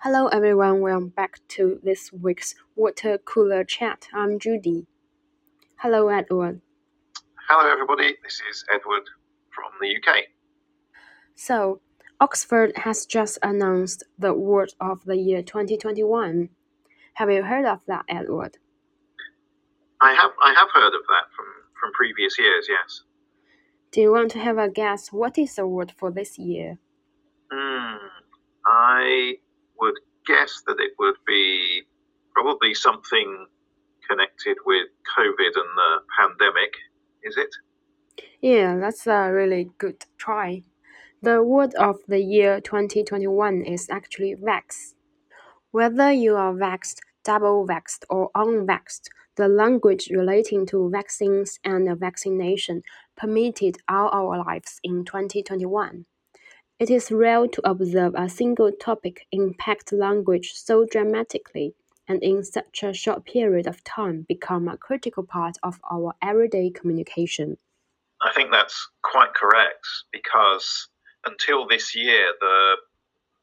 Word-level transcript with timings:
Hello 0.00 0.28
everyone, 0.28 0.82
welcome 0.82 1.08
back 1.08 1.40
to 1.48 1.80
this 1.82 2.12
week's 2.12 2.54
Water 2.76 3.18
Cooler 3.18 3.64
Chat. 3.64 4.08
I'm 4.12 4.38
Judy. 4.38 4.86
Hello 5.76 6.08
Edward. 6.08 6.60
Hello 7.48 7.72
everybody, 7.72 8.14
this 8.22 8.40
is 8.48 8.62
Edward 8.70 9.04
from 9.50 9.72
the 9.80 9.96
UK. 9.96 10.24
So, 11.34 11.80
Oxford 12.20 12.76
has 12.76 13.06
just 13.06 13.38
announced 13.42 14.04
the 14.18 14.34
Word 14.34 14.74
of 14.80 15.02
the 15.06 15.16
Year 15.16 15.42
2021. 15.42 16.50
Have 17.14 17.30
you 17.30 17.42
heard 17.42 17.64
of 17.64 17.80
that, 17.88 18.04
Edward? 18.08 18.58
I 20.02 20.12
have 20.12 20.32
I 20.44 20.52
have 20.52 20.68
heard 20.74 20.94
of 20.94 21.02
that 21.08 21.24
from, 21.34 21.46
from 21.80 21.92
previous 21.92 22.38
years, 22.38 22.66
yes. 22.68 23.02
Do 23.92 24.02
you 24.02 24.12
want 24.12 24.30
to 24.32 24.40
have 24.40 24.58
a 24.58 24.68
guess 24.68 25.08
what 25.10 25.38
is 25.38 25.56
the 25.56 25.66
word 25.66 25.94
for 25.96 26.10
this 26.10 26.38
year? 26.38 26.78
Hmm. 27.50 27.96
I 28.66 29.36
would 29.80 29.98
guess 30.26 30.62
that 30.66 30.76
it 30.80 30.92
would 30.98 31.16
be 31.26 31.82
probably 32.34 32.74
something 32.74 33.46
connected 34.08 34.56
with 34.64 34.86
COVID 35.16 35.52
and 35.54 35.72
the 35.76 36.00
pandemic, 36.18 36.72
is 37.22 37.36
it? 37.36 37.50
Yeah, 38.40 38.76
that's 38.78 39.06
a 39.06 39.30
really 39.32 39.70
good 39.78 40.04
try. 40.18 40.62
The 41.22 41.42
word 41.42 41.74
of 41.74 41.96
the 42.06 42.20
year 42.20 42.60
2021 42.60 43.62
is 43.62 43.88
actually 43.90 44.36
vax. 44.36 44.94
Whether 45.70 46.12
you 46.12 46.36
are 46.36 46.52
vaxxed, 46.52 46.98
double 47.24 47.66
vaxxed, 47.66 48.04
or 48.08 48.30
unvaxxed, 48.36 49.08
the 49.36 49.48
language 49.48 50.08
relating 50.10 50.66
to 50.66 50.88
vaccines 50.90 51.58
and 51.64 51.98
vaccination 51.98 52.82
permeated 53.16 53.78
all 53.88 54.08
our 54.12 54.38
lives 54.44 54.80
in 54.82 55.04
2021. 55.04 56.06
It 56.78 56.90
is 56.90 57.10
rare 57.10 57.46
to 57.46 57.60
observe 57.64 58.14
a 58.14 58.28
single 58.28 58.70
topic 58.70 59.26
impact 59.32 59.92
language 59.92 60.52
so 60.52 60.84
dramatically 60.84 61.74
and 62.06 62.22
in 62.22 62.44
such 62.44 62.82
a 62.82 62.92
short 62.92 63.24
period 63.24 63.66
of 63.66 63.82
time 63.82 64.26
become 64.28 64.68
a 64.68 64.76
critical 64.76 65.24
part 65.24 65.56
of 65.62 65.80
our 65.90 66.14
everyday 66.20 66.68
communication. 66.68 67.56
I 68.20 68.30
think 68.34 68.50
that's 68.50 68.90
quite 69.00 69.32
correct 69.32 69.86
because 70.12 70.88
until 71.24 71.66
this 71.66 71.96
year, 71.96 72.32
the 72.40 72.76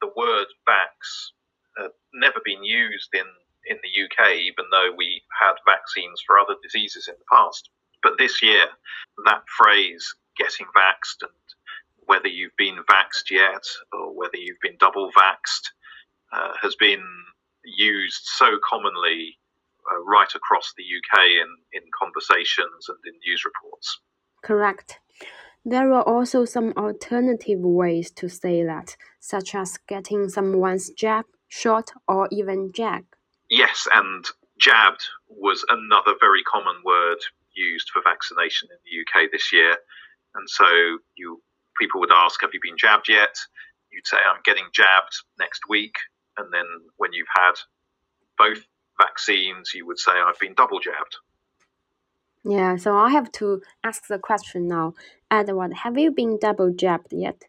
the 0.02 0.12
word 0.16 0.48
vax 0.68 1.32
had 1.78 1.92
never 2.14 2.40
been 2.46 2.64
used 2.64 3.10
in, 3.14 3.26
in 3.66 3.78
the 3.82 4.04
UK, 4.04 4.36
even 4.36 4.66
though 4.70 4.92
we 4.96 5.24
had 5.42 5.56
vaccines 5.66 6.22
for 6.26 6.38
other 6.38 6.56
diseases 6.62 7.08
in 7.08 7.16
the 7.18 7.26
past. 7.32 7.70
But 8.04 8.18
this 8.20 8.44
year, 8.44 8.66
that 9.26 9.44
phrase, 9.48 10.14
getting 10.38 10.68
vaxed 10.76 11.22
and 11.22 11.32
whether 12.06 12.28
you've 12.28 12.56
been 12.58 12.78
vaxed 12.90 13.30
yet 13.32 13.64
or 13.92 14.16
whether 14.16 14.38
you've 14.38 14.60
been 14.62 14.78
double 14.80 15.12
vaxed, 15.12 15.70
uh, 16.32 16.54
has 16.62 16.76
been 16.76 17.04
used 17.64 18.24
so 18.24 18.58
commonly 18.68 19.38
uh, 19.92 20.00
right 20.04 20.34
across 20.36 20.74
the 20.78 20.84
UK 20.84 21.26
in, 21.28 21.82
in 21.82 21.84
conversations 21.98 22.90
and 22.90 22.98
in 23.06 23.14
news 23.26 23.44
reports. 23.46 24.00
Correct. 24.44 25.00
There 25.66 25.94
are 25.94 26.04
also 26.04 26.44
some 26.44 26.74
alternative 26.76 27.60
ways 27.60 28.12
to 28.12 28.28
say 28.28 28.64
that, 28.64 28.98
such 29.20 29.56
as 29.56 29.78
getting 29.88 30.28
someone's 30.28 30.90
jab, 30.90 31.26
shot, 31.48 31.92
or 32.08 32.28
even 32.32 32.72
jag. 32.74 33.06
Yes, 33.50 33.88
and 33.94 34.26
jabbed 34.60 35.06
was 35.30 35.66
another 35.70 36.16
very 36.20 36.44
common 36.44 36.76
word 36.84 37.20
used 37.56 37.90
for 37.92 38.02
vaccination 38.04 38.70
in 38.72 38.78
the 38.84 39.02
UK 39.02 39.32
this 39.32 39.54
year. 39.54 39.78
And 40.36 40.50
so 40.50 40.66
you 41.16 41.42
people 41.80 42.00
would 42.02 42.12
ask, 42.12 42.42
Have 42.42 42.52
you 42.54 42.60
been 42.62 42.78
jabbed 42.78 43.10
yet? 43.10 43.36
You'd 43.92 44.08
say, 44.08 44.18
I'm 44.18 44.42
getting 44.44 44.66
jabbed 44.74 45.14
next 45.40 45.62
week. 45.70 45.96
And 46.38 46.52
then 46.52 46.66
when 46.98 47.14
you've 47.14 47.28
had 47.36 47.54
both 48.38 48.64
vaccines, 49.00 49.72
you 49.74 49.86
would 49.86 50.00
say, 50.00 50.12
I've 50.12 50.40
been 50.40 50.56
double 50.56 50.80
jabbed. 50.80 51.18
Yeah, 52.44 52.76
so 52.76 52.96
I 52.96 53.10
have 53.12 53.32
to 53.34 53.62
ask 53.84 54.08
the 54.08 54.20
question 54.20 54.68
now. 54.68 54.94
Edward, 55.32 55.74
have 55.74 55.98
you 55.98 56.12
been 56.12 56.38
double 56.40 56.72
jabbed 56.72 57.14
yet? 57.14 57.44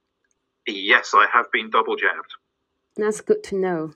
Yes, 0.66 1.12
I 1.14 1.26
have 1.32 1.50
been 1.50 1.70
double 1.70 1.96
jabbed. 1.96 2.34
That's 2.96 3.20
good 3.20 3.42
to 3.44 3.56
know. 3.56 3.94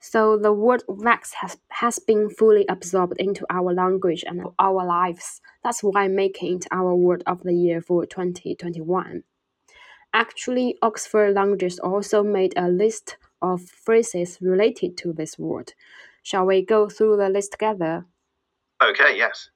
So 0.00 0.38
the 0.38 0.52
word 0.52 0.84
vax 0.88 1.34
has, 1.40 1.56
has 1.70 1.98
been 1.98 2.30
fully 2.30 2.64
absorbed 2.68 3.16
into 3.18 3.44
our 3.50 3.72
language 3.72 4.24
and 4.26 4.44
our 4.58 4.86
lives. 4.86 5.40
That's 5.64 5.82
why 5.82 6.06
making 6.08 6.56
it 6.56 6.66
our 6.70 6.94
word 6.94 7.24
of 7.26 7.42
the 7.42 7.54
year 7.54 7.80
for 7.80 8.06
2021. 8.06 9.24
Actually, 10.14 10.76
Oxford 10.80 11.34
Languages 11.34 11.78
also 11.78 12.22
made 12.22 12.54
a 12.56 12.68
list 12.68 13.16
of 13.42 13.68
phrases 13.68 14.38
related 14.40 14.96
to 14.98 15.12
this 15.12 15.38
word. 15.38 15.74
Shall 16.22 16.46
we 16.46 16.64
go 16.64 16.88
through 16.88 17.16
the 17.16 17.28
list 17.28 17.52
together? 17.52 18.06
Okay, 18.82 19.16
yes. 19.16 19.50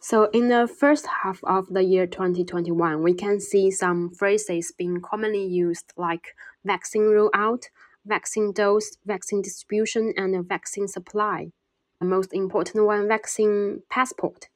So, 0.00 0.24
in 0.32 0.48
the 0.48 0.66
first 0.66 1.06
half 1.22 1.40
of 1.44 1.68
the 1.68 1.84
year 1.84 2.08
2021, 2.08 3.02
we 3.02 3.14
can 3.14 3.38
see 3.38 3.70
some 3.70 4.10
phrases 4.10 4.72
being 4.76 5.00
commonly 5.00 5.46
used 5.46 5.92
like 5.96 6.34
vaccine 6.64 7.02
rollout, 7.02 7.66
vaccine 8.06 8.52
dose, 8.52 8.96
vaccine 9.06 9.42
distribution, 9.42 10.12
and 10.16 10.48
vaccine 10.48 10.88
supply. 10.88 11.52
The 12.00 12.06
most 12.06 12.32
important 12.32 12.84
one, 12.84 13.06
vaccine 13.08 13.82
passport. 13.90 14.48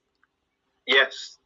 Yes, 0.87 1.39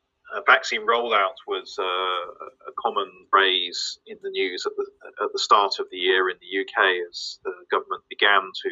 vaccine 0.46 0.86
rollout 0.86 1.36
was 1.46 1.76
uh, 1.78 1.82
a 1.82 2.72
common 2.78 3.10
phrase 3.30 3.98
in 4.06 4.16
the 4.22 4.30
news 4.30 4.64
at 4.66 4.72
the, 4.76 4.86
at 5.24 5.32
the 5.32 5.38
start 5.38 5.74
of 5.78 5.86
the 5.90 5.96
year 5.96 6.30
in 6.30 6.36
the 6.40 6.60
UK 6.60 7.08
as 7.10 7.38
the 7.44 7.52
government 7.70 8.02
began 8.08 8.42
to 8.62 8.70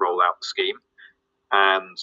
roll 0.00 0.20
out 0.20 0.40
the 0.40 0.46
scheme. 0.46 0.76
And 1.52 1.96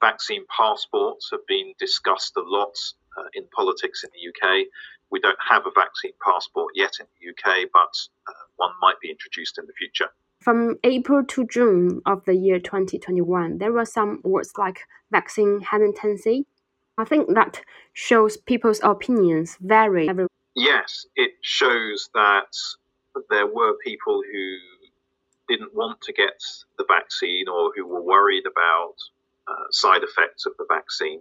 vaccine 0.00 0.44
passports 0.54 1.28
have 1.30 1.46
been 1.46 1.72
discussed 1.78 2.36
a 2.36 2.42
lot 2.42 2.76
uh, 3.16 3.28
in 3.34 3.44
politics 3.54 4.04
in 4.04 4.10
the 4.12 4.28
UK. 4.28 4.66
We 5.14 5.20
don't 5.20 5.38
have 5.48 5.62
a 5.64 5.70
vaccine 5.70 6.10
passport 6.20 6.72
yet 6.74 6.94
in 6.98 7.06
the 7.14 7.30
UK, 7.30 7.68
but 7.72 7.94
uh, 8.26 8.32
one 8.56 8.72
might 8.82 8.98
be 9.00 9.10
introduced 9.10 9.58
in 9.58 9.66
the 9.66 9.72
future. 9.72 10.08
From 10.40 10.76
April 10.82 11.24
to 11.24 11.46
June 11.46 12.02
of 12.04 12.24
the 12.24 12.34
year 12.34 12.58
2021, 12.58 13.58
there 13.58 13.70
were 13.70 13.84
some 13.84 14.20
words 14.24 14.54
like 14.58 14.80
vaccine 15.12 15.60
hesitancy. 15.60 16.46
I 16.98 17.04
think 17.04 17.32
that 17.32 17.60
shows 17.92 18.36
people's 18.36 18.80
opinions 18.82 19.56
vary. 19.60 20.08
Every- 20.08 20.26
yes, 20.56 21.06
it 21.14 21.34
shows 21.42 22.10
that 22.14 22.52
there 23.30 23.46
were 23.46 23.74
people 23.84 24.20
who 24.20 24.56
didn't 25.48 25.76
want 25.76 26.00
to 26.00 26.12
get 26.12 26.42
the 26.76 26.86
vaccine 26.88 27.46
or 27.48 27.70
who 27.76 27.86
were 27.86 28.02
worried 28.02 28.46
about 28.46 28.96
uh, 29.46 29.70
side 29.70 30.02
effects 30.02 30.44
of 30.44 30.54
the 30.58 30.66
vaccine. 30.68 31.20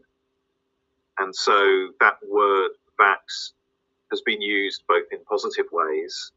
And 1.20 1.36
so 1.36 1.90
that 2.00 2.18
word 2.28 2.72
vax 3.00 3.52
has 4.14 4.22
been 4.22 4.42
used 4.42 4.84
both 4.88 5.08
in 5.12 5.20
positive 5.26 5.66
ways 5.72 6.32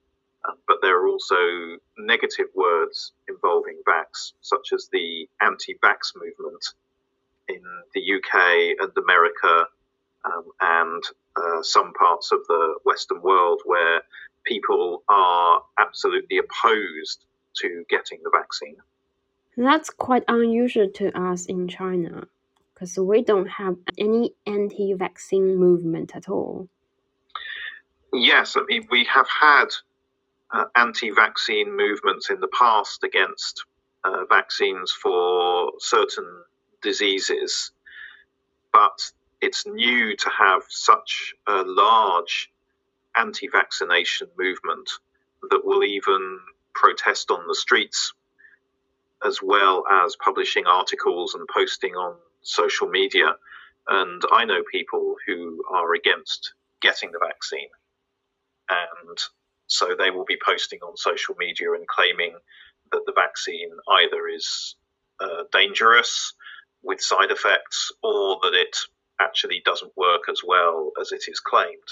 but 0.67 0.79
there 0.83 0.99
are 1.01 1.09
also 1.09 1.37
negative 1.99 2.47
words 2.55 3.13
involving 3.29 3.81
vax, 3.87 4.33
such 4.41 4.73
as 4.73 4.89
the 4.93 5.29
anti 5.41 5.75
vax 5.83 6.15
movement 6.15 6.65
in 7.49 7.63
the 7.95 8.01
UK 8.01 8.77
and 8.81 8.93
America 8.97 9.67
um, 10.25 10.45
and 10.61 11.03
uh, 11.37 11.63
some 11.63 11.93
parts 11.95 12.33
of 12.33 12.41
the 12.49 12.77
Western 12.85 13.23
world 13.23 13.63
where 13.65 14.03
people 14.45 15.03
are 15.09 15.63
absolutely 15.79 16.39
opposed 16.39 17.25
to 17.57 17.85
getting 17.89 18.19
the 18.23 18.31
vaccine. 18.31 18.77
That's 19.57 19.91
quite 19.91 20.25
unusual 20.29 20.89
to 20.91 21.19
us 21.19 21.47
in 21.47 21.69
China 21.69 22.27
because 22.75 22.99
we 22.99 23.23
don't 23.23 23.49
have 23.49 23.77
any 23.97 24.35
anti 24.47 24.93
vaccine 24.93 25.57
movement 25.57 26.15
at 26.15 26.29
all. 26.29 26.69
Yes, 28.17 28.57
I 28.57 28.63
mean, 28.67 28.89
we 28.91 29.05
have 29.05 29.29
had 29.29 29.67
uh, 30.51 30.65
anti 30.75 31.11
vaccine 31.11 31.77
movements 31.77 32.31
in 32.31 32.41
the 32.41 32.49
past 32.49 33.05
against 33.05 33.65
uh, 34.05 34.25
vaccines 34.29 34.91
for 34.91 35.73
certain 35.79 36.43
diseases, 36.83 37.73
but 38.73 39.13
it's 39.43 39.67
new 39.67 40.17
to 40.17 40.31
have 40.31 40.63
such 40.69 41.35
a 41.47 41.63
large 41.65 42.51
anti 43.17 43.49
vaccination 43.49 44.29
movement 44.39 44.91
that 45.51 45.65
will 45.65 45.85
even 45.85 46.41
protest 46.75 47.31
on 47.31 47.47
the 47.47 47.55
streets 47.55 48.15
as 49.25 49.41
well 49.43 49.85
as 49.91 50.17
publishing 50.17 50.67
articles 50.67 51.35
and 51.35 51.47
posting 51.49 51.95
on 51.95 52.17
social 52.43 52.89
media. 52.89 53.37
And 53.89 54.23
I 54.33 54.47
know 54.47 54.63
people 54.73 55.17
who 55.27 55.65
are 55.71 55.95
against 55.95 56.55
getting 56.81 57.13
the 57.13 57.19
vaccine. 57.19 57.69
And 58.69 59.19
so 59.67 59.95
they 59.99 60.11
will 60.11 60.25
be 60.25 60.39
posting 60.45 60.81
on 60.81 60.97
social 60.97 61.35
media 61.39 61.73
and 61.73 61.87
claiming 61.87 62.37
that 62.93 63.03
the 63.07 63.13
vaccine 63.15 63.71
either 63.91 64.29
is 64.29 64.77
uh, 65.21 65.45
dangerous 65.53 66.35
with 66.83 67.01
side 67.01 67.31
effects 67.31 67.91
or 68.03 68.39
that 68.43 68.55
it 68.55 68.77
actually 69.21 69.63
doesn't 69.65 69.97
work 69.97 70.23
as 70.31 70.41
well 70.47 70.93
as 71.01 71.13
it 71.13 71.25
is 71.27 71.41
claimed. 71.41 71.89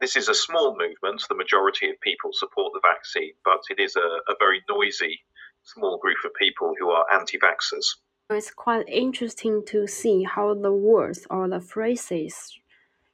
This 0.00 0.16
is 0.16 0.28
a 0.28 0.34
small 0.34 0.76
movement. 0.76 1.24
The 1.28 1.36
majority 1.36 1.88
of 1.90 2.00
people 2.00 2.30
support 2.32 2.72
the 2.72 2.80
vaccine, 2.82 3.34
but 3.44 3.60
it 3.70 3.80
is 3.80 3.94
a, 3.96 4.00
a 4.00 4.34
very 4.38 4.62
noisy 4.68 5.20
small 5.62 5.98
group 5.98 6.18
of 6.24 6.32
people 6.34 6.74
who 6.78 6.90
are 6.90 7.06
anti 7.12 7.38
vaxxers. 7.38 7.86
It's 8.30 8.50
quite 8.50 8.88
interesting 8.88 9.64
to 9.66 9.86
see 9.86 10.24
how 10.24 10.54
the 10.54 10.72
words 10.72 11.26
or 11.30 11.48
the 11.48 11.60
phrases 11.60 12.58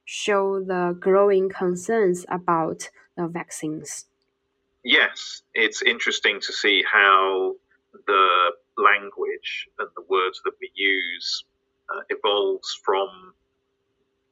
show 0.05 0.63
the 0.63 0.95
growing 0.99 1.49
concerns 1.49 2.25
about 2.29 2.89
the 3.15 3.27
vaccines. 3.27 4.05
Yes, 4.83 5.43
it's 5.53 5.81
interesting 5.81 6.39
to 6.41 6.53
see 6.53 6.83
how 6.91 7.53
the 8.07 8.51
language 8.77 9.67
and 9.77 9.89
the 9.95 10.03
words 10.09 10.41
that 10.43 10.53
we 10.59 10.71
use 10.73 11.43
uh, 11.93 12.01
evolves 12.09 12.79
from 12.83 13.33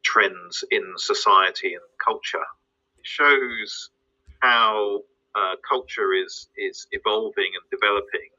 trends 0.04 0.64
in 0.72 0.94
society 0.98 1.74
and 1.74 1.84
culture. 2.04 2.46
It 2.98 3.06
shows 3.06 3.90
how 4.40 5.02
uh, 5.36 5.56
culture 5.68 6.14
is 6.14 6.50
is 6.58 6.88
evolving 6.92 7.52
and 7.54 7.70
developing, 7.70 8.30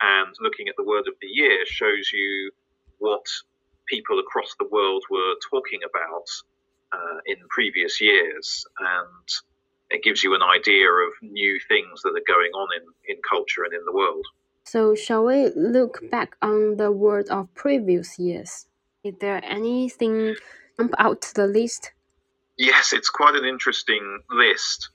and 0.00 0.34
looking 0.40 0.68
at 0.68 0.74
the 0.76 0.84
word 0.84 1.06
of 1.06 1.14
the 1.20 1.28
year 1.28 1.64
shows 1.66 2.10
you 2.12 2.50
what 2.98 3.24
people 3.86 4.18
across 4.18 4.54
the 4.58 4.68
world 4.70 5.04
were 5.10 5.34
talking 5.50 5.80
about 5.88 6.26
uh, 6.92 7.18
in 7.26 7.36
previous 7.48 8.00
years, 8.00 8.64
and 8.78 9.28
it 9.90 10.02
gives 10.02 10.22
you 10.22 10.34
an 10.34 10.42
idea 10.42 10.88
of 10.88 11.12
new 11.22 11.58
things 11.68 12.02
that 12.02 12.10
are 12.10 12.34
going 12.34 12.50
on 12.52 12.68
in, 12.76 13.14
in 13.14 13.22
culture 13.28 13.64
and 13.64 13.72
in 13.72 13.84
the 13.84 13.92
world. 13.92 14.26
So, 14.64 14.94
shall 14.94 15.24
we 15.24 15.48
look 15.56 16.00
back 16.10 16.36
on 16.40 16.76
the 16.76 16.92
world 16.92 17.28
of 17.30 17.52
previous 17.54 18.18
years? 18.18 18.66
Is 19.04 19.14
there 19.20 19.44
anything 19.44 20.36
jump 20.78 20.94
out 20.98 21.22
to 21.22 21.34
the 21.34 21.46
list? 21.46 21.92
Yes, 22.56 22.92
it's 22.92 23.10
quite 23.10 23.34
an 23.34 23.44
interesting 23.44 24.20
list, 24.30 24.90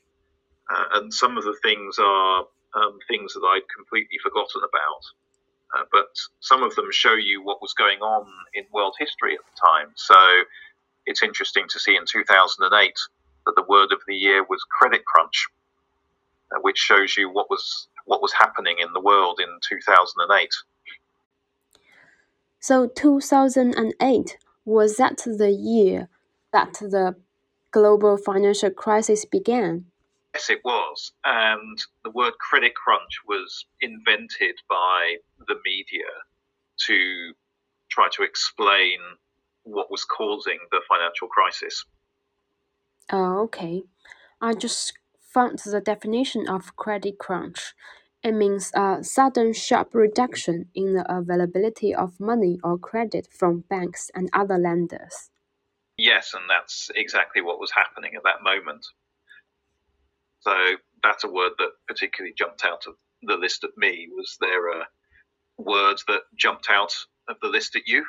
uh, 0.74 0.86
and 0.94 1.14
some 1.14 1.38
of 1.38 1.44
the 1.44 1.58
things 1.62 1.98
are 2.00 2.46
um, 2.76 3.00
things 3.08 3.34
that 3.34 3.44
I'd 3.44 3.68
completely 3.76 4.18
forgotten 4.24 4.62
about. 4.64 5.04
Uh, 5.76 5.84
but 5.92 6.08
some 6.40 6.64
of 6.64 6.76
them 6.76 6.88
show 6.92 7.14
you 7.14 7.44
what 7.44 7.62
was 7.62 7.74
going 7.74 8.00
on 8.00 8.26
in 8.54 8.64
world 8.72 8.96
history 8.98 9.34
at 9.34 9.40
the 9.44 9.68
time. 9.68 9.92
So 9.96 10.16
it's 11.08 11.24
interesting 11.24 11.66
to 11.70 11.80
see 11.80 11.96
in 11.96 12.04
2008 12.06 12.94
that 13.46 13.56
the 13.56 13.64
word 13.68 13.92
of 13.92 14.02
the 14.08 14.16
year 14.16 14.44
was 14.44 14.64
credit 14.70 15.06
crunch, 15.06 15.48
uh, 16.52 16.60
which 16.62 16.78
shows 16.78 17.18
you 17.18 17.30
what 17.30 17.50
was 17.50 17.88
what 18.06 18.22
was 18.22 18.34
happening 18.34 18.78
in 18.80 18.94
the 18.94 19.02
world 19.02 19.40
in 19.42 19.50
2008. 19.68 20.50
So 22.60 22.88
2008 22.88 24.38
was 24.66 24.98
that 24.98 25.18
the 25.26 25.52
year 25.52 26.10
that 26.54 26.74
the 26.74 27.16
global 27.72 28.18
financial 28.18 28.70
crisis 28.70 29.26
began? 29.26 29.86
Yes, 30.34 30.50
it 30.50 30.62
was. 30.64 31.12
And 31.26 31.78
the 32.04 32.12
word 32.12 32.38
credit 32.40 32.76
crunch 32.76 33.20
was 33.28 33.66
invented 33.82 34.56
by 34.70 35.18
the 35.48 35.56
media 35.66 36.12
to 36.86 37.34
try 37.90 38.08
to 38.14 38.24
explain 38.24 39.00
what 39.68 39.92
was 39.92 40.04
causing 40.06 40.58
the 40.72 40.82
financial 40.90 41.28
crisis. 41.28 41.86
Oh, 43.12 43.44
okay. 43.44 43.84
I 44.42 44.54
just 44.54 44.94
found 45.22 45.60
the 45.60 45.82
definition 45.82 46.48
of 46.48 46.76
credit 46.76 47.18
crunch. 47.20 47.74
It 48.24 48.34
means 48.34 48.72
a 48.74 49.04
sudden 49.04 49.54
sharp 49.54 49.94
reduction 49.94 50.70
in 50.74 50.96
the 50.96 51.06
availability 51.08 51.94
of 51.94 52.20
money 52.20 52.60
or 52.64 52.78
credit 52.78 53.28
from 53.32 53.64
banks 53.70 54.10
and 54.14 54.30
other 54.34 54.58
lenders. 54.58 55.30
Yes, 55.98 56.34
and 56.34 56.44
that's 56.50 56.90
exactly 56.96 57.42
what 57.42 57.60
was 57.60 57.72
happening 57.72 58.16
at 58.16 58.24
that 58.24 58.44
moment. 58.44 58.86
So 60.42 60.54
that's 61.04 61.24
a 61.24 61.32
word 61.32 61.54
that 61.58 61.72
particularly 61.88 62.34
jumped 62.38 62.64
out 62.66 62.86
of 62.88 62.96
the 63.22 63.36
list 63.36 63.64
at 63.64 63.72
me. 63.78 64.08
Was 64.12 64.38
there 64.40 64.70
a 64.70 64.88
word 65.58 65.98
that 66.08 66.22
jumped 66.36 66.70
out 66.70 66.94
of 67.28 67.38
the 67.42 67.48
list 67.48 67.76
at 67.76 67.88
you? 67.88 68.06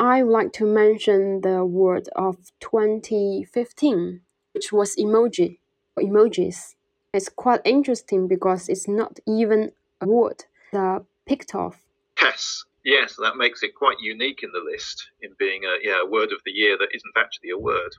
I 0.00 0.22
would 0.22 0.32
like 0.32 0.52
to 0.54 0.64
mention 0.64 1.42
the 1.42 1.62
word 1.62 2.08
of 2.16 2.38
2015, 2.60 4.22
which 4.54 4.72
was 4.72 4.96
emoji, 4.96 5.58
or 5.94 6.02
emojis. 6.02 6.74
It's 7.12 7.28
quite 7.28 7.60
interesting 7.66 8.26
because 8.26 8.70
it's 8.70 8.88
not 8.88 9.20
even 9.28 9.72
a 10.00 10.06
word, 10.06 10.46
that 10.72 11.02
the 11.26 11.36
pictoff. 11.36 11.74
Yes, 12.18 12.64
yes, 12.82 13.16
that 13.16 13.36
makes 13.36 13.62
it 13.62 13.74
quite 13.74 13.98
unique 14.00 14.42
in 14.42 14.52
the 14.52 14.64
list 14.64 15.10
in 15.20 15.32
being 15.38 15.64
a 15.66 15.76
yeah 15.86 16.00
a 16.02 16.06
word 16.06 16.32
of 16.32 16.40
the 16.46 16.52
year 16.52 16.78
that 16.78 16.94
isn't 16.94 17.14
actually 17.18 17.50
a 17.50 17.58
word. 17.58 17.92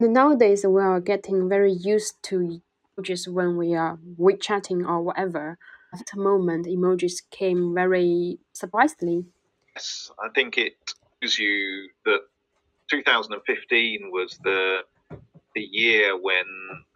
Nowadays, 0.00 0.64
we 0.66 0.80
are 0.80 1.00
getting 1.00 1.50
very 1.50 1.72
used 1.72 2.22
to 2.22 2.62
emojis 2.98 3.28
when 3.28 3.58
we 3.58 3.74
are 3.74 3.98
WeChatting 4.18 4.88
or 4.88 5.02
whatever. 5.02 5.58
At 5.92 6.06
the 6.14 6.18
moment, 6.18 6.64
emojis 6.64 7.20
came 7.30 7.74
very 7.74 8.38
surprisingly. 8.54 9.26
Yes, 9.74 10.10
I 10.18 10.30
think 10.30 10.56
it 10.56 10.94
you 11.22 11.88
that 12.04 12.20
2015 12.90 14.10
was 14.12 14.38
the 14.44 14.78
the 15.54 15.68
year 15.70 16.18
when 16.20 16.44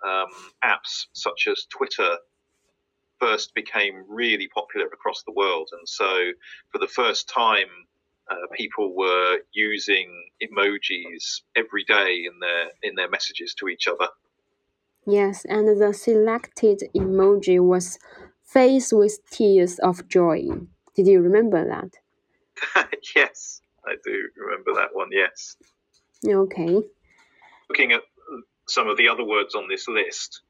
um, 0.07 0.29
apps 0.65 1.07
such 1.13 1.47
as 1.47 1.67
Twitter 1.67 2.17
first 3.21 3.55
became 3.55 4.05
really 4.09 4.49
popular 4.49 4.87
across 4.87 5.23
the 5.25 5.33
world, 5.33 5.69
and 5.73 5.89
so 5.89 6.33
for 6.71 6.79
the 6.79 6.89
first 6.89 7.29
time, 7.29 7.69
uh, 8.31 8.35
people 8.55 8.95
were 8.97 9.39
using 9.53 10.09
emojis 10.43 11.43
every 11.55 11.85
day 11.85 12.25
in 12.27 12.39
their 12.41 12.71
in 12.83 12.95
their 12.95 13.09
messages 13.09 13.55
to 13.55 13.69
each 13.69 13.87
other. 13.87 14.09
Yes, 15.07 15.45
and 15.45 15.81
the 15.81 15.93
selected 15.95 16.83
emoji 16.95 17.61
was 17.61 17.99
face 18.45 18.93
with 18.93 19.19
tears 19.31 19.79
of 19.79 20.09
joy. 20.09 20.49
Did 20.95 21.07
you 21.07 21.21
remember 21.21 21.65
that? 21.69 22.91
yes. 23.15 23.61
I 23.87 23.95
do 24.05 24.29
remember 24.37 24.75
that 24.75 24.95
one, 24.95 25.09
yes. 25.13 25.57
Okay. 26.27 26.83
Looking 27.69 27.93
at 27.93 28.03
some 28.69 28.89
of 28.89 28.97
the 28.97 29.09
other 29.09 29.25
words 29.25 29.55
on 29.55 29.69
this 29.69 29.89
list, 29.89 30.43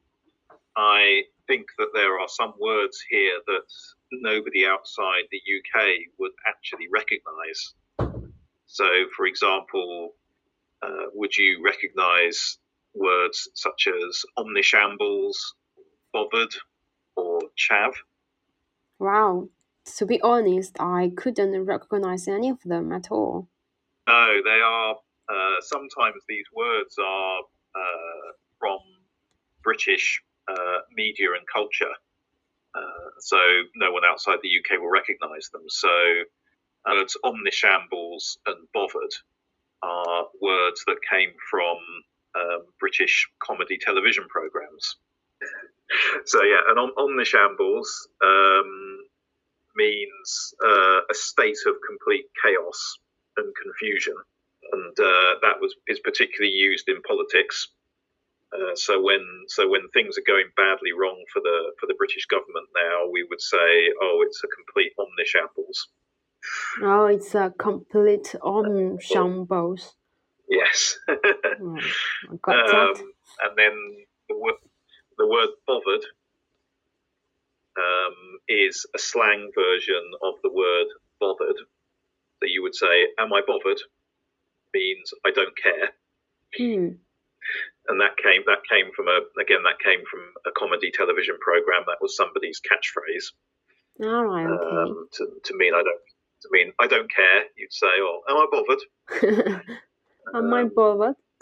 I 0.75 1.23
think 1.47 1.67
that 1.77 1.89
there 1.93 2.19
are 2.19 2.27
some 2.27 2.53
words 2.59 3.03
here 3.09 3.39
that 3.45 3.63
nobody 4.11 4.65
outside 4.65 5.23
the 5.31 5.37
UK 5.37 5.87
would 6.19 6.31
actually 6.47 6.87
recognise. 6.91 7.73
So, 8.67 8.85
for 9.15 9.25
example, 9.25 10.13
uh, 10.81 11.07
would 11.13 11.35
you 11.35 11.61
recognise 11.63 12.57
words 12.93 13.49
such 13.53 13.87
as 13.87 14.23
omnishambles, 14.37 15.35
bovvered, 16.13 16.53
or 17.15 17.41
chav? 17.57 17.93
Wow, 18.99 19.49
to 19.95 20.05
be 20.05 20.21
honest, 20.21 20.75
I 20.79 21.11
couldn't 21.15 21.65
recognize 21.65 22.27
any 22.27 22.49
of 22.49 22.61
them 22.63 22.91
at 22.91 23.11
all. 23.11 23.47
No, 24.07 24.41
they 24.43 24.61
are. 24.63 24.95
Uh, 25.29 25.61
sometimes 25.61 26.23
these 26.27 26.45
words 26.55 26.95
are 26.97 27.39
uh, 27.75 28.31
from 28.59 28.79
British 29.63 30.21
uh, 30.47 30.79
media 30.95 31.27
and 31.37 31.45
culture, 31.53 31.93
uh, 32.75 33.09
so 33.19 33.37
no 33.75 33.91
one 33.91 34.03
outside 34.05 34.37
the 34.41 34.49
UK 34.49 34.79
will 34.79 34.89
recognise 34.89 35.49
them. 35.51 35.63
So 35.67 35.89
words 36.85 37.17
omnishambles 37.25 38.37
and 38.45 38.67
bovvered 38.73 39.13
are 39.81 40.25
words 40.41 40.83
that 40.87 40.97
came 41.11 41.31
from 41.51 41.77
um, 42.35 42.61
British 42.79 43.27
comedy 43.43 43.77
television 43.77 44.25
programmes. 44.29 44.97
so 46.25 46.43
yeah, 46.43 46.61
and 46.69 46.79
on, 46.79 46.91
omnishambles. 46.97 47.87
Um, 48.23 48.96
means 49.77 50.53
uh, 50.65 50.99
a 51.09 51.13
state 51.13 51.61
of 51.67 51.75
complete 51.87 52.25
chaos 52.43 52.97
and 53.37 53.53
confusion, 53.55 54.15
and 54.73 54.99
uh, 54.99 55.39
that 55.41 55.61
was 55.61 55.75
is 55.87 55.99
particularly 55.99 56.51
used 56.51 56.89
in 56.89 57.01
politics. 57.03 57.69
Uh, 58.53 58.75
so 58.75 59.01
when 59.01 59.23
so 59.47 59.69
when 59.69 59.87
things 59.93 60.17
are 60.17 60.27
going 60.27 60.49
badly 60.57 60.91
wrong 60.91 61.23
for 61.31 61.41
the 61.41 61.71
for 61.79 61.87
the 61.87 61.95
British 61.97 62.25
government 62.25 62.67
now, 62.75 63.09
we 63.11 63.25
would 63.29 63.41
say, 63.41 63.93
oh, 64.01 64.23
it's 64.25 64.41
a 64.43 64.47
complete 64.47 64.93
omnishambles. 64.97 65.87
Oh, 66.81 67.05
it's 67.05 67.35
a 67.35 67.53
complete 67.57 68.35
omnishambles. 68.41 69.93
Yes. 70.49 70.97
oh, 71.09 71.77
got 72.41 72.73
um, 72.73 72.93
and 73.43 73.57
then 73.57 73.73
the 74.29 74.37
word, 74.37 74.55
the 75.17 75.27
word 75.27 75.49
bovvered 75.67 76.05
um, 77.77 78.39
is 78.47 78.85
a 78.95 78.99
slang 78.99 79.51
version 79.55 80.11
of 80.23 80.35
the 80.43 80.51
word 80.51 80.87
bothered. 81.19 81.57
So 82.39 82.45
you 82.47 82.61
would 82.63 82.75
say, 82.75 83.07
Am 83.19 83.33
I 83.33 83.41
bovvered? 83.47 83.79
means 84.73 85.13
I 85.25 85.31
don't 85.31 85.55
care. 85.57 85.89
Mm. 86.59 86.97
And 87.87 88.01
that 88.01 88.17
came 88.21 88.43
that 88.45 88.67
came 88.69 88.91
from 88.95 89.07
a 89.07 89.19
again 89.39 89.63
that 89.63 89.79
came 89.79 90.03
from 90.09 90.19
a 90.45 90.51
comedy 90.51 90.91
television 90.91 91.37
program 91.39 91.83
that 91.87 92.01
was 92.01 92.15
somebody's 92.15 92.59
catchphrase. 92.59 93.31
All 94.05 94.25
right, 94.25 94.45
okay. 94.45 94.91
Um, 94.91 95.07
to, 95.13 95.27
to 95.45 95.57
mean 95.57 95.73
I 95.73 95.81
don't 95.83 96.01
to 96.41 96.49
mean 96.51 96.73
I 96.79 96.87
don't 96.87 97.09
care, 97.09 97.43
you'd 97.55 97.71
say, 97.71 97.87
"Oh, 97.99 98.21
am 98.29 98.37
I 98.37 98.47
bovvered?" 98.51 98.81
am 100.35 100.45
um, 100.45 100.53
I 100.53 100.65
bovvered? 100.65 101.15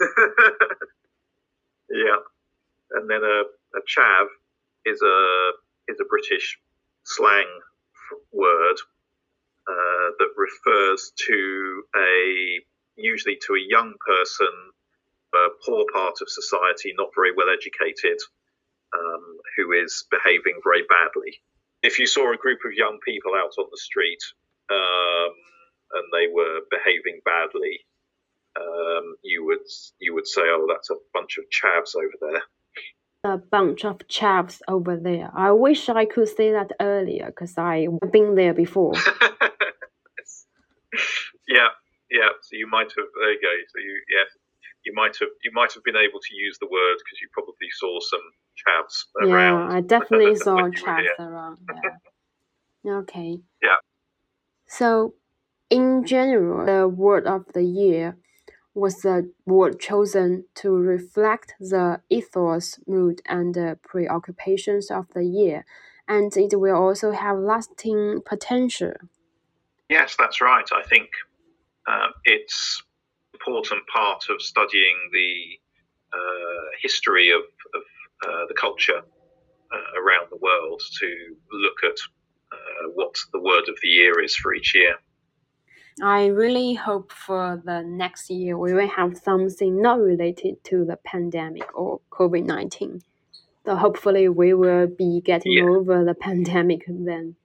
yeah, 1.90 2.20
and 2.92 3.10
then 3.10 3.22
a, 3.24 3.42
a 3.74 3.82
chav 3.88 4.26
is 4.84 5.02
a 5.02 5.50
is 5.88 5.98
a 6.00 6.04
British 6.04 6.58
slang 7.04 7.46
word 8.32 8.76
uh, 9.68 10.08
that 10.18 10.30
refers 10.36 11.12
to 11.26 11.82
a 11.96 12.60
usually 12.96 13.36
to 13.46 13.54
a 13.54 13.60
young 13.68 13.94
person, 14.06 14.52
a 15.34 15.48
poor 15.64 15.84
part 15.92 16.14
of 16.22 16.28
society, 16.28 16.94
not 16.96 17.10
very 17.14 17.32
well 17.36 17.48
educated, 17.50 18.18
um, 18.94 19.38
who 19.56 19.72
is 19.72 20.04
behaving 20.10 20.60
very 20.64 20.82
badly. 20.88 21.40
If 21.82 21.98
you 21.98 22.06
saw 22.06 22.32
a 22.32 22.36
group 22.36 22.60
of 22.64 22.72
young 22.72 22.98
people 23.04 23.32
out 23.34 23.52
on 23.58 23.66
the 23.70 23.76
street 23.76 24.22
um, 24.70 25.34
and 25.92 26.06
they 26.12 26.26
were 26.32 26.60
behaving 26.70 27.20
badly, 27.24 27.80
um, 28.58 29.16
you 29.22 29.44
would 29.44 29.66
you 29.98 30.14
would 30.14 30.26
say, 30.26 30.42
"Oh, 30.44 30.66
that's 30.68 30.90
a 30.90 30.96
bunch 31.12 31.38
of 31.38 31.44
chavs 31.50 31.94
over 31.94 32.16
there." 32.20 32.42
A 33.26 33.38
bunch 33.38 33.84
of 33.84 33.98
chavs 34.06 34.60
over 34.68 34.96
there. 34.96 35.30
I 35.34 35.50
wish 35.50 35.88
I 35.88 36.04
could 36.04 36.28
say 36.28 36.52
that 36.52 36.70
earlier 36.80 37.26
because 37.26 37.58
I've 37.58 37.98
been 38.12 38.36
there 38.36 38.54
before. 38.54 38.94
yeah, 41.48 41.70
yeah. 42.08 42.30
So 42.42 42.52
you 42.52 42.68
might 42.70 42.92
have. 42.96 43.08
There 43.18 43.32
you 43.32 43.40
go. 43.42 43.54
So 43.72 43.78
you, 43.80 44.00
yeah, 44.14 44.24
you 44.84 44.92
might 44.94 45.16
have 45.18 45.28
you 45.42 45.50
might 45.52 45.72
have 45.74 45.82
been 45.82 45.96
able 45.96 46.20
to 46.20 46.36
use 46.36 46.56
the 46.60 46.66
word 46.66 46.96
because 46.98 47.20
you 47.20 47.28
probably 47.32 47.68
saw 47.80 47.98
some 48.00 48.20
chavs 48.62 49.28
around. 49.28 49.70
Yeah, 49.70 49.76
I 49.76 49.80
definitely 49.80 50.36
saw 50.46 50.68
chavs 50.70 51.18
around. 51.18 51.58
Yeah. 52.84 52.98
okay. 52.98 53.38
Yeah. 53.60 53.78
So, 54.68 55.14
in 55.70 56.04
general, 56.04 56.64
the 56.64 56.86
word 56.86 57.26
of 57.26 57.44
the 57.52 57.64
year 57.64 58.16
was 58.76 59.00
the 59.00 59.32
word 59.46 59.80
chosen 59.80 60.44
to 60.54 60.70
reflect 60.70 61.54
the 61.58 62.00
ethos, 62.10 62.78
mood, 62.86 63.22
and 63.26 63.56
preoccupations 63.82 64.90
of 64.90 65.06
the 65.14 65.24
year, 65.24 65.64
and 66.06 66.36
it 66.36 66.60
will 66.60 66.76
also 66.76 67.10
have 67.10 67.38
lasting 67.38 68.20
potential. 68.24 68.92
Yes, 69.88 70.16
that's 70.18 70.40
right. 70.40 70.68
I 70.72 70.82
think 70.82 71.08
um, 71.88 72.12
it's 72.24 72.82
important 73.34 73.82
part 73.92 74.24
of 74.28 74.42
studying 74.42 74.96
the 75.12 75.58
uh, 76.12 76.64
history 76.82 77.30
of, 77.30 77.42
of 77.74 77.82
uh, 78.26 78.46
the 78.48 78.54
culture 78.54 78.98
uh, 78.98 80.00
around 80.00 80.28
the 80.30 80.38
world 80.40 80.82
to 81.00 81.36
look 81.52 81.78
at 81.84 81.98
uh, 82.52 82.88
what 82.94 83.14
the 83.32 83.40
word 83.40 83.68
of 83.68 83.76
the 83.82 83.88
year 83.88 84.22
is 84.22 84.34
for 84.36 84.54
each 84.54 84.74
year. 84.74 84.96
I 86.02 86.26
really 86.26 86.74
hope 86.74 87.10
for 87.10 87.60
the 87.64 87.82
next 87.82 88.28
year 88.28 88.58
we 88.58 88.74
will 88.74 88.88
have 88.88 89.16
something 89.16 89.80
not 89.80 89.98
related 89.98 90.62
to 90.64 90.84
the 90.84 90.96
pandemic 90.96 91.74
or 91.76 92.00
COVID 92.10 92.44
19. 92.44 93.02
So 93.64 93.76
hopefully 93.76 94.28
we 94.28 94.54
will 94.54 94.86
be 94.86 95.20
getting 95.24 95.52
yeah. 95.52 95.64
over 95.64 96.04
the 96.04 96.14
pandemic 96.14 96.84
then. 96.86 97.36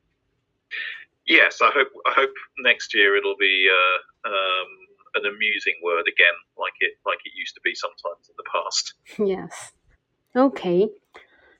Yes, 1.25 1.61
I 1.61 1.71
hope. 1.73 1.87
I 2.05 2.11
hope 2.15 2.33
next 2.59 2.93
year 2.93 3.15
it'll 3.15 3.37
be 3.39 3.69
uh, 3.71 4.29
um, 4.29 4.67
an 5.15 5.25
amusing 5.25 5.75
word 5.83 6.05
again, 6.07 6.35
like 6.57 6.73
it 6.81 6.93
like 7.05 7.19
it 7.25 7.31
used 7.35 7.55
to 7.55 7.61
be 7.63 7.73
sometimes 7.73 8.29
in 8.29 8.35
the 8.37 8.49
past. 8.51 8.93
Yes. 9.17 9.71
Okay. 10.35 10.89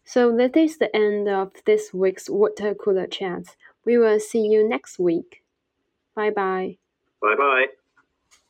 So 0.04 0.36
that 0.38 0.58
is 0.58 0.78
the 0.78 0.94
end 0.96 1.30
of 1.30 1.52
this 1.66 1.94
week's 1.94 2.30
water 2.30 2.74
cooler 2.74 3.08
chat. 3.08 3.56
We 3.86 3.98
will 3.98 4.20
see 4.20 4.46
you 4.46 4.68
next 4.68 5.00
week. 5.00 5.44
Bye 6.16 6.32
bye. 6.32 6.78
Bye 7.22 7.36
bye. 7.38 7.81